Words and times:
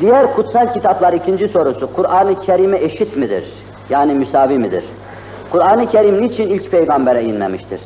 Diğer 0.00 0.34
kutsal 0.34 0.72
kitaplar 0.72 1.12
ikinci 1.12 1.48
sorusu, 1.48 1.92
Kur'an-ı 1.92 2.40
Kerim'e 2.40 2.78
eşit 2.78 3.16
midir? 3.16 3.44
Yani 3.90 4.14
müsavi 4.14 4.58
midir? 4.58 4.84
Kur'an-ı 5.50 5.90
Kerim 5.90 6.22
niçin 6.22 6.50
ilk 6.50 6.70
peygambere 6.70 7.24
inmemiştir? 7.24 7.80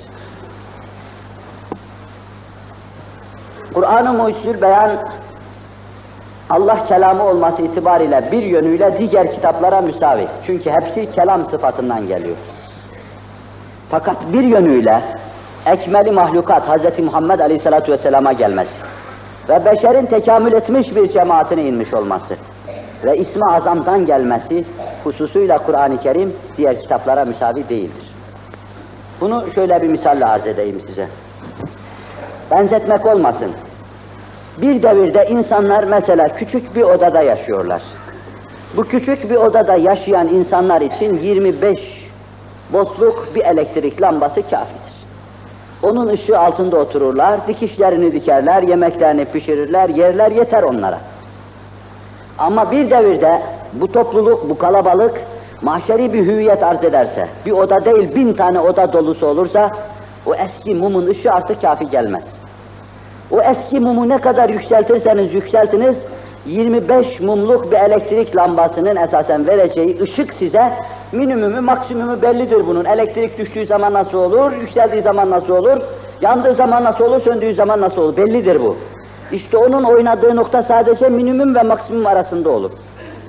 Kur'an-ı 3.75 4.13
Mucizül 4.13 4.63
Beyan 4.63 4.91
Allah 6.51 6.87
kelamı 6.89 7.25
olması 7.25 7.63
itibariyle 7.63 8.29
bir 8.33 8.43
yönüyle 8.43 8.99
diğer 8.99 9.33
kitaplara 9.33 9.81
müsavi. 9.81 10.27
Çünkü 10.47 10.71
hepsi 10.71 11.13
kelam 11.13 11.51
sıfatından 11.51 12.07
geliyor. 12.07 12.37
Fakat 13.91 14.17
bir 14.33 14.43
yönüyle 14.43 15.03
ekmeli 15.67 16.11
mahlukat 16.11 16.63
Hz. 16.63 16.99
Muhammed 17.05 17.41
Aleyhisselatü 17.41 17.93
Vesselam'a 17.93 18.33
gelmesi 18.33 18.86
ve 19.49 19.65
beşerin 19.65 20.07
tekamül 20.07 20.53
etmiş 20.53 20.97
bir 20.97 21.13
cemaatine 21.13 21.65
inmiş 21.65 21.95
olması 21.95 22.37
ve 23.05 23.17
ismi 23.17 23.43
azamdan 23.51 24.07
gelmesi 24.07 24.65
hususuyla 25.05 25.59
Kur'an-ı 25.59 26.01
Kerim 26.01 26.33
diğer 26.57 26.81
kitaplara 26.81 27.25
müsavi 27.25 27.69
değildir. 27.69 28.15
Bunu 29.21 29.45
şöyle 29.55 29.83
bir 29.83 29.89
misalle 29.89 30.25
arz 30.25 30.47
edeyim 30.47 30.83
size. 30.87 31.09
Benzetmek 32.51 33.07
olmasın. 33.07 33.53
Bir 34.59 34.83
devirde 34.83 35.27
insanlar 35.31 35.85
mesela 35.85 36.25
küçük 36.25 36.77
bir 36.77 36.83
odada 36.83 37.23
yaşıyorlar. 37.23 37.83
Bu 38.77 38.83
küçük 38.83 39.31
bir 39.31 39.37
odada 39.37 39.77
yaşayan 39.77 40.29
insanlar 40.29 40.81
için 40.81 41.19
25 41.19 41.81
voltluk 42.73 43.35
bir 43.35 43.45
elektrik 43.45 44.03
lambası 44.03 44.35
kafidir. 44.35 44.86
Onun 45.87 46.07
ışığı 46.07 46.39
altında 46.39 46.77
otururlar, 46.77 47.47
dikişlerini 47.49 48.13
dikerler, 48.13 48.63
yemeklerini 48.63 49.25
pişirirler, 49.25 49.89
yerler 49.89 50.31
yeter 50.31 50.63
onlara. 50.63 50.99
Ama 52.39 52.71
bir 52.71 52.91
devirde 52.91 53.43
bu 53.73 53.93
topluluk, 53.93 54.51
bu 54.51 54.59
kalabalık 54.59 55.21
mahşeri 55.63 56.13
bir 56.13 56.27
hüviyet 56.27 56.63
arz 56.63 56.85
ederse, 56.85 57.29
bir 57.47 57.53
oda 57.53 57.85
değil 57.85 58.15
bin 58.15 58.33
tane 58.33 58.61
oda 58.61 58.93
dolusu 58.93 59.27
olursa, 59.27 59.71
o 60.27 60.35
eski 60.35 60.75
mumun 60.75 61.07
ışığı 61.07 61.33
artık 61.33 61.63
kafi 61.63 61.91
gelmez. 61.91 62.23
O 63.31 63.41
eski 63.41 63.81
mumu 63.81 64.09
ne 64.09 64.19
kadar 64.19 64.49
yükseltirseniz 64.49 65.35
yükseltiniz, 65.35 65.95
25 66.47 67.21
mumluk 67.21 67.73
bir 67.73 67.77
elektrik 67.77 68.37
lambasının 68.37 68.97
esasen 68.97 69.47
vereceği 69.47 70.01
ışık 70.03 70.35
size 70.35 70.73
minimumu, 71.13 71.63
maksimumu 71.63 72.23
bellidir 72.23 72.67
bunun. 72.67 72.85
Elektrik 72.85 73.39
düştüğü 73.39 73.67
zaman 73.67 73.93
nasıl 73.93 74.19
olur, 74.19 74.53
yükseldiği 74.53 75.03
zaman 75.03 75.31
nasıl 75.31 75.57
olur, 75.57 75.79
yandığı 76.21 76.55
zaman 76.55 76.85
nasıl 76.85 77.05
olur, 77.05 77.21
söndüğü 77.21 77.55
zaman 77.55 77.81
nasıl 77.81 78.03
olur, 78.03 78.17
bellidir 78.17 78.61
bu. 78.61 78.77
İşte 79.33 79.57
onun 79.57 79.85
oynadığı 79.85 80.37
nokta 80.37 80.63
sadece 80.63 81.09
minimum 81.09 81.55
ve 81.55 81.63
maksimum 81.63 82.07
arasında 82.07 82.51
olur. 82.51 82.71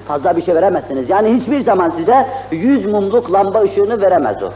Fazla 0.07 0.37
bir 0.37 0.45
şey 0.45 0.55
veremezsiniz. 0.55 1.09
Yani 1.09 1.33
hiçbir 1.33 1.63
zaman 1.63 1.91
size 1.97 2.27
100 2.51 2.85
mumluk 2.85 3.33
lamba 3.33 3.61
ışığını 3.61 4.01
veremez 4.01 4.43
o. 4.43 4.49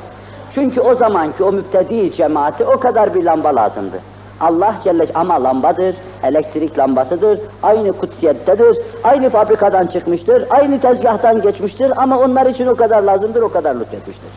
Çünkü 0.55 0.81
o 0.81 0.95
zamanki 0.95 1.43
o 1.43 1.51
müptedi 1.51 2.15
cemaati 2.15 2.65
o 2.65 2.79
kadar 2.79 3.15
bir 3.15 3.23
lamba 3.23 3.55
lazımdı. 3.55 4.10
Allah 4.41 4.75
Celle 4.83 5.07
ama 5.15 5.43
lambadır, 5.43 5.95
elektrik 6.23 6.77
lambasıdır, 6.77 7.39
aynı 7.63 7.91
kutsiyettedir, 7.91 8.77
aynı 9.03 9.29
fabrikadan 9.29 9.87
çıkmıştır, 9.87 10.45
aynı 10.49 10.79
tezgahtan 10.81 11.41
geçmiştir 11.41 11.93
ama 11.95 12.19
onlar 12.19 12.45
için 12.45 12.67
o 12.67 12.75
kadar 12.75 13.03
lazımdır, 13.03 13.41
o 13.41 13.51
kadar 13.51 13.75
lütfetmiştir. 13.75 14.29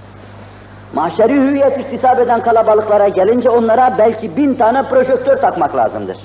Mahşeri 0.95 1.35
hüviyet 1.35 1.81
istisab 1.81 2.19
eden 2.19 2.43
kalabalıklara 2.43 3.09
gelince 3.09 3.51
onlara 3.51 3.95
belki 3.99 4.37
bin 4.37 4.55
tane 4.55 4.83
projektör 4.83 5.37
takmak 5.37 5.77
lazımdır. 5.77 6.17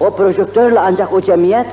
O 0.00 0.10
projektörle 0.10 0.80
ancak 0.80 1.12
o 1.12 1.20
cemiyet 1.20 1.66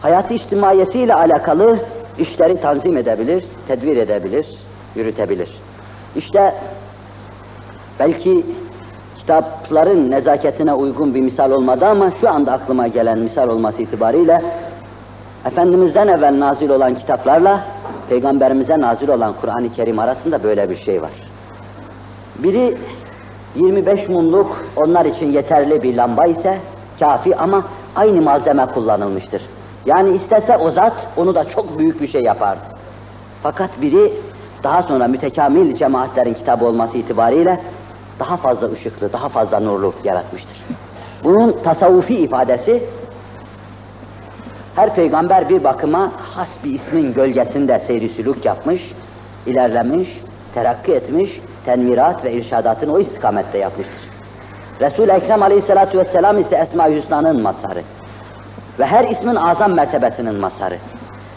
hayatı 0.00 0.34
içtimaiyesiyle 0.34 1.14
alakalı 1.14 1.78
işleri 2.18 2.60
tanzim 2.60 2.96
edebilir, 2.96 3.44
tedbir 3.68 3.96
edebilir, 3.96 4.46
yürütebilir. 4.94 5.60
İşte 6.16 6.54
belki 8.00 8.46
kitapların 9.22 10.10
nezaketine 10.10 10.74
uygun 10.74 11.14
bir 11.14 11.20
misal 11.20 11.50
olmadı 11.50 11.86
ama 11.86 12.10
şu 12.20 12.30
anda 12.30 12.52
aklıma 12.52 12.88
gelen 12.88 13.18
misal 13.18 13.48
olması 13.48 13.82
itibariyle 13.82 14.42
Efendimiz'den 15.46 16.08
evvel 16.08 16.40
nazil 16.40 16.70
olan 16.70 16.94
kitaplarla 16.94 17.64
Peygamberimize 18.08 18.80
nazil 18.80 19.08
olan 19.08 19.34
Kur'an-ı 19.40 19.72
Kerim 19.72 19.98
arasında 19.98 20.42
böyle 20.42 20.70
bir 20.70 20.84
şey 20.84 21.02
var. 21.02 21.10
Biri 22.38 22.76
25 23.56 24.08
mumluk 24.08 24.64
onlar 24.76 25.04
için 25.04 25.32
yeterli 25.32 25.82
bir 25.82 25.96
lamba 25.96 26.26
ise 26.26 26.58
kafi 27.00 27.36
ama 27.36 27.64
aynı 27.96 28.22
malzeme 28.22 28.66
kullanılmıştır. 28.66 29.42
Yani 29.86 30.16
istese 30.16 30.56
o 30.56 30.70
zat 30.70 30.92
onu 31.16 31.34
da 31.34 31.44
çok 31.44 31.78
büyük 31.78 32.00
bir 32.00 32.08
şey 32.08 32.22
yapardı. 32.22 32.62
Fakat 33.42 33.70
biri 33.82 34.12
daha 34.62 34.82
sonra 34.82 35.08
mütekamil 35.08 35.76
cemaatlerin 35.76 36.34
kitabı 36.34 36.64
olması 36.64 36.98
itibariyle 36.98 37.60
daha 38.22 38.36
fazla 38.36 38.72
ışıklı, 38.72 39.12
daha 39.12 39.28
fazla 39.28 39.60
nurlu 39.60 39.94
yaratmıştır. 40.04 40.56
Bunun 41.24 41.56
tasavvufi 41.64 42.16
ifadesi 42.16 42.82
her 44.76 44.94
peygamber 44.94 45.48
bir 45.48 45.64
bakıma 45.64 46.12
has 46.34 46.48
bir 46.64 46.74
ismin 46.74 47.14
gölgesinde 47.14 47.82
seyri 47.86 48.08
sülük 48.08 48.44
yapmış, 48.44 48.82
ilerlemiş, 49.46 50.08
terakki 50.54 50.92
etmiş, 50.92 51.40
tenvirat 51.64 52.24
ve 52.24 52.32
irşadatını 52.32 52.92
o 52.92 53.00
istikamette 53.00 53.58
yapmıştır. 53.58 54.10
Resul-i 54.80 55.12
Ekrem 55.12 55.42
aleyhissalatu 55.42 55.98
vesselam 55.98 56.40
ise 56.40 56.56
Esma-i 56.56 56.96
Hüsna'nın 56.96 57.42
mazharı 57.42 57.82
ve 58.78 58.86
her 58.86 59.08
ismin 59.08 59.34
azam 59.36 59.72
mertebesinin 59.72 60.34
mazharı. 60.34 60.76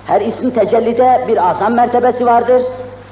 Her 0.08 0.22
ismin 0.22 0.50
tecellide 0.50 1.26
bir 1.28 1.50
azam 1.50 1.76
mertebesi 1.76 2.26
vardır, 2.26 2.64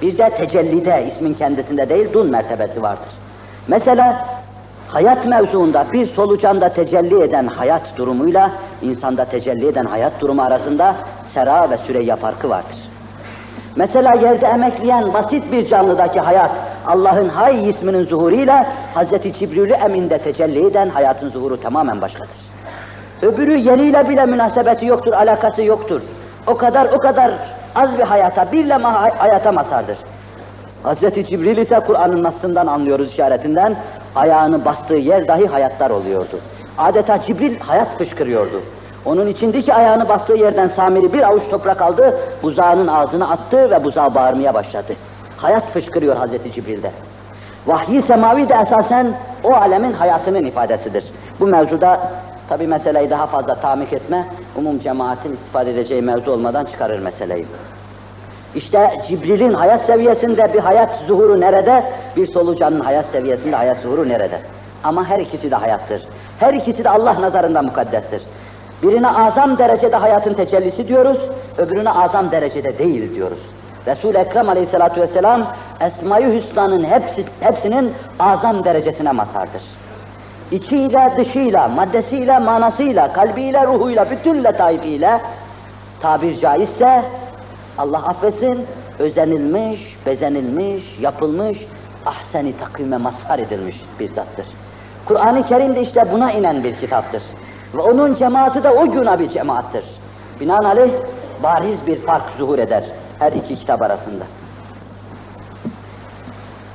bir 0.02 0.18
de 0.18 0.30
tecellide 0.30 1.12
ismin 1.14 1.34
kendisinde 1.34 1.90
değil 1.90 2.14
dun 2.14 2.32
mertebesi 2.32 2.82
vardır. 2.82 3.23
Mesela 3.68 4.26
hayat 4.88 5.26
mevzuunda 5.26 5.86
bir 5.92 6.08
solucanda 6.14 6.70
tecelli 6.70 7.24
eden 7.24 7.48
hayat 7.48 7.98
durumuyla 7.98 8.52
insanda 8.82 9.26
tecelli 9.26 9.68
eden 9.68 9.86
hayat 9.86 10.22
durumu 10.22 10.42
arasında 10.42 10.96
sera 11.34 11.70
ve 11.70 11.78
süreyya 11.78 12.16
farkı 12.16 12.50
vardır. 12.50 12.78
Mesela 13.76 14.16
yerde 14.22 14.46
emekleyen 14.46 15.14
basit 15.14 15.52
bir 15.52 15.70
canlıdaki 15.70 16.20
hayat 16.20 16.52
Allah'ın 16.88 17.30
hay 17.30 17.70
isminin 17.70 18.06
zuhuruyla 18.06 18.68
Hz. 18.96 19.40
Cibril'i 19.40 19.74
eminde 19.74 20.18
tecelli 20.18 20.68
eden 20.68 20.90
hayatın 20.90 21.30
zuhuru 21.30 21.62
tamamen 21.62 22.02
başkadır. 22.02 22.44
Öbürü 23.22 23.58
yeriyle 23.58 24.10
bile 24.10 24.26
münasebeti 24.26 24.86
yoktur, 24.86 25.14
alakası 25.14 25.62
yoktur. 25.62 26.02
O 26.48 26.58
kadar 26.58 26.86
o 26.86 26.98
kadar 26.98 27.32
az 27.76 27.98
bir 27.98 28.04
hayata, 28.04 28.52
bir 28.52 28.70
lema 28.70 29.10
hayata 29.18 29.52
masardır. 29.52 29.98
Hz. 30.84 31.28
Cibril 31.30 31.58
ise 31.58 31.80
Kur'an'ın 31.88 32.24
nasından 32.24 32.68
anlıyoruz 32.68 33.12
işaretinden, 33.12 33.76
ayağını 34.16 34.66
bastığı 34.66 34.98
yer 34.98 35.28
dahi 35.28 35.48
hayatlar 35.48 35.90
oluyordu. 35.90 36.40
Adeta 36.78 37.26
Cibril 37.26 37.60
hayat 37.60 37.98
fışkırıyordu. 37.98 38.62
Onun 39.06 39.28
içindeki 39.28 39.74
ayağını 39.74 40.10
bastığı 40.10 40.38
yerden 40.38 40.70
Samiri 40.76 41.14
bir 41.14 41.28
avuç 41.28 41.44
toprak 41.52 41.82
aldı, 41.82 42.20
buzağının 42.44 42.88
ağzına 42.88 43.30
attı 43.30 43.72
ve 43.72 43.84
buzağı 43.84 44.16
bağırmaya 44.16 44.54
başladı. 44.54 44.94
Hayat 45.38 45.72
fışkırıyor 45.74 46.16
Hz. 46.16 46.54
Cibril'de. 46.56 46.92
Vahyi 47.68 48.02
semavi 48.02 48.50
de 48.50 48.54
esasen 48.54 49.08
o 49.44 49.54
alemin 49.54 49.94
hayatının 49.94 50.44
ifadesidir. 50.46 51.06
Bu 51.40 51.48
mevzuda 51.48 52.00
tabi 52.50 52.68
meseleyi 52.68 53.10
daha 53.10 53.28
fazla 53.28 53.56
tamik 53.56 53.94
etme, 53.94 54.28
umum 54.56 54.80
cemaatin 54.80 55.34
istifade 55.34 55.72
edeceği 55.72 56.02
mevzu 56.02 56.32
olmadan 56.32 56.66
çıkarır 56.66 57.00
meseleyi. 57.00 57.46
İşte 58.56 58.92
Cibril'in 59.08 59.54
hayat 59.54 59.86
seviyesinde 59.86 60.54
bir 60.54 60.60
hayat 60.60 60.90
zuhuru 61.08 61.42
nerede? 61.42 61.84
Bir 62.16 62.34
solucanın 62.34 62.80
hayat 62.80 63.06
seviyesinde 63.12 63.56
hayat 63.56 63.78
zuhuru 63.78 64.10
nerede? 64.10 64.40
Ama 64.84 65.06
her 65.06 65.20
ikisi 65.20 65.52
de 65.52 65.56
hayattır. 65.56 66.04
Her 66.40 66.54
ikisi 66.54 66.84
de 66.84 66.90
Allah 66.90 67.22
nazarında 67.22 67.62
mukaddestir. 67.62 68.22
Birine 68.84 69.10
azam 69.10 69.58
derecede 69.58 69.96
hayatın 69.96 70.34
tecellisi 70.34 70.88
diyoruz, 70.88 71.18
öbürüne 71.58 71.90
azam 71.90 72.32
derecede 72.32 72.78
değil 72.78 73.16
diyoruz. 73.16 73.40
Resul-i 73.88 74.18
Ekrem 74.18 74.50
aleyhissalatu 74.50 75.02
vesselam 75.02 75.48
Esma-i 75.82 76.36
Hüsna'nın 76.36 76.84
hepsi, 76.84 77.26
hepsinin 77.40 77.94
azam 78.20 78.64
derecesine 78.64 79.12
mazhardır. 79.12 79.62
İçiyle, 80.52 81.14
dışıyla, 81.18 81.68
maddesiyle, 81.68 82.40
manasıyla, 82.40 83.14
kalbiyle, 83.14 83.68
ruhuyla, 83.68 84.10
bütün 84.10 84.44
letaifiyle 84.44 85.20
tabir 86.02 86.40
caizse 86.40 87.04
Allah 87.78 88.08
affetsin, 88.08 88.66
özenilmiş, 89.00 89.98
bezenilmiş, 90.06 90.84
yapılmış, 91.02 91.58
ahseni 92.06 92.58
takvime 92.58 92.98
mazhar 92.98 93.40
edilmiş 93.40 93.82
bir 94.00 94.10
zattır. 94.10 94.46
Kur'an-ı 95.06 95.48
Kerim 95.48 95.76
de 95.76 95.82
işte 95.82 96.04
buna 96.12 96.32
inen 96.32 96.64
bir 96.64 96.76
kitaptır. 96.76 97.24
Ve 97.76 97.82
onun 97.82 98.16
cemaati 98.16 98.64
de 98.64 98.70
o 98.70 98.92
güne 98.92 99.20
bir 99.20 99.30
cemaattır. 99.30 99.84
Binaenaleyh 100.40 100.92
bariz 101.44 101.78
bir 101.88 101.96
fark 101.96 102.24
zuhur 102.38 102.60
eder 102.60 102.84
her 103.20 103.32
iki 103.32 103.56
kitap 103.56 103.82
arasında. 103.82 104.24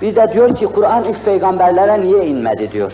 Bir 0.03 0.17
de 0.17 0.31
diyor 0.33 0.57
ki 0.57 0.67
Kur'an 0.67 1.05
ilk 1.05 1.25
peygamberlere 1.25 2.01
niye 2.01 2.27
inmedi 2.27 2.73
diyor. 2.73 2.93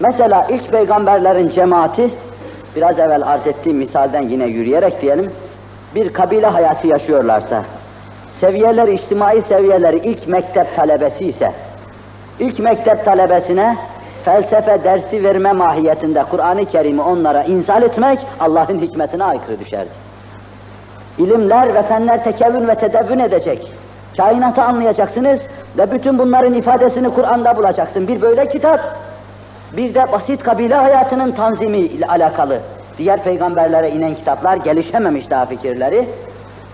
Mesela 0.00 0.46
ilk 0.50 0.72
peygamberlerin 0.72 1.50
cemaati 1.50 2.10
biraz 2.76 2.98
evvel 2.98 3.22
arz 3.22 3.46
ettiğim 3.46 3.78
misalden 3.78 4.22
yine 4.22 4.44
yürüyerek 4.46 5.02
diyelim, 5.02 5.32
bir 5.94 6.12
kabile 6.12 6.46
hayatı 6.46 6.86
yaşıyorlarsa, 6.86 7.62
seviyeler, 8.40 8.88
içtimai 8.88 9.42
seviyeleri 9.48 9.96
ilk 9.96 10.28
mektep 10.28 10.76
talebesi 10.76 11.28
ise, 11.28 11.52
ilk 12.38 12.58
mektep 12.58 13.04
talebesine 13.04 13.76
felsefe 14.24 14.84
dersi 14.84 15.24
verme 15.24 15.52
mahiyetinde 15.52 16.24
Kur'an-ı 16.30 16.64
Kerim'i 16.64 17.02
onlara 17.02 17.42
inzal 17.42 17.82
etmek 17.82 18.18
Allah'ın 18.40 18.78
hikmetine 18.78 19.24
aykırı 19.24 19.60
düşerdi. 19.60 19.90
İlimler 21.18 21.74
ve 21.74 21.82
fenler 21.82 22.24
tekevün 22.24 22.68
ve 22.68 22.74
tedevvün 22.74 23.18
edecek. 23.18 23.72
Kainatı 24.16 24.62
anlayacaksınız 24.62 25.38
ve 25.78 25.92
bütün 25.92 26.18
bunların 26.18 26.54
ifadesini 26.54 27.14
Kur'an'da 27.14 27.56
bulacaksın. 27.56 28.08
Bir 28.08 28.22
böyle 28.22 28.48
kitap, 28.48 28.80
bir 29.76 29.94
de 29.94 30.12
basit 30.12 30.42
kabile 30.42 30.74
hayatının 30.74 31.32
tanzimi 31.32 31.78
ile 31.78 32.06
alakalı. 32.06 32.58
Diğer 32.98 33.24
peygamberlere 33.24 33.90
inen 33.90 34.14
kitaplar 34.14 34.56
gelişememiş 34.56 35.30
daha 35.30 35.46
fikirleri. 35.46 36.08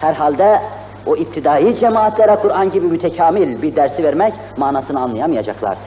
Herhalde 0.00 0.60
o 1.06 1.16
iptidai 1.16 1.80
cemaatlere 1.80 2.36
Kur'an 2.36 2.70
gibi 2.70 2.86
mütekamil 2.86 3.62
bir 3.62 3.76
dersi 3.76 4.04
vermek 4.04 4.34
manasını 4.56 5.00
anlayamayacaklardı. 5.00 5.80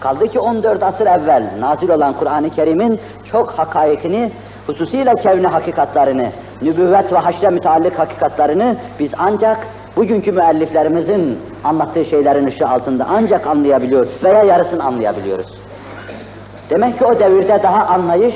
Kaldı 0.00 0.28
ki 0.28 0.40
14 0.40 0.82
asır 0.82 1.06
evvel 1.06 1.50
nazil 1.60 1.88
olan 1.88 2.12
Kur'an-ı 2.12 2.50
Kerim'in 2.50 3.00
çok 3.32 3.50
hakaikini, 3.50 4.30
hususiyle 4.66 5.14
kevni 5.14 5.46
hakikatlarını, 5.46 6.26
nübüvvet 6.62 7.12
ve 7.12 7.18
haşre 7.18 7.48
müteallik 7.48 7.98
hakikatlarını 7.98 8.76
biz 8.98 9.10
ancak 9.18 9.66
bugünkü 9.96 10.32
müelliflerimizin 10.32 11.38
anlattığı 11.64 12.04
şeylerin 12.04 12.46
ışığı 12.46 12.68
altında 12.68 13.06
ancak 13.10 13.46
anlayabiliyoruz 13.46 14.24
veya 14.24 14.44
yarısını 14.44 14.84
anlayabiliyoruz. 14.84 15.46
Demek 16.70 16.98
ki 16.98 17.04
o 17.04 17.20
devirde 17.20 17.60
daha 17.62 17.86
anlayış 17.86 18.34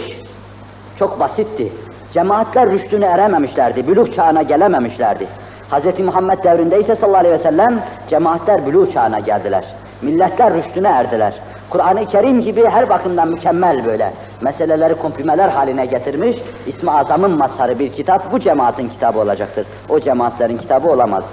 çok 0.99 1.21
basitti. 1.21 1.73
Cemaatler 2.15 2.71
rüştüne 2.71 3.06
erememişlerdi, 3.06 3.89
büluk 3.89 4.15
çağına 4.15 4.43
gelememişlerdi. 4.43 5.27
Hz. 5.71 6.00
Muhammed 6.05 6.44
devrinde 6.44 6.81
ise 6.81 6.97
sallallahu 6.97 7.21
aleyhi 7.21 7.35
ve 7.35 7.43
sellem 7.43 7.83
cemaatler 8.11 8.67
büluk 8.67 8.93
çağına 8.93 9.19
geldiler. 9.19 9.65
Milletler 10.03 10.55
rüştüne 10.55 10.89
erdiler. 10.89 11.35
Kur'an-ı 11.71 12.06
Kerim 12.06 12.41
gibi 12.41 12.65
her 12.69 12.89
bakımdan 12.89 13.29
mükemmel 13.29 13.87
böyle 13.87 14.12
meseleleri 14.41 14.94
komprimeler 14.94 15.49
haline 15.49 15.87
getirmiş, 15.87 16.37
İsmi 16.67 16.91
Azam'ın 16.91 17.31
mazharı 17.31 17.79
bir 17.79 17.93
kitap 17.93 18.33
bu 18.33 18.41
cemaatin 18.41 18.89
kitabı 18.89 19.19
olacaktır. 19.19 19.67
O 19.89 20.00
cemaatlerin 20.00 20.59
kitabı 20.59 20.91
olamaz. 20.91 21.25